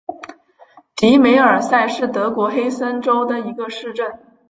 [0.95, 4.17] 迪梅尔塞是德国黑森州的一个市镇。